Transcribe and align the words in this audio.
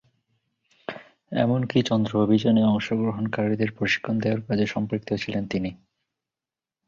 এমনকি 1.31 1.77
চন্দ্র 1.81 2.11
অভিযানে 2.23 2.61
অংশগ্রহণকারীদের 2.65 3.69
প্রশিক্ষণ 3.71 4.15
দেওয়ার 4.19 4.41
কাজে 4.41 4.65
সম্পৃক্ত 4.65 5.09
ছিলেন 5.13 5.43
তিনি। 5.47 5.71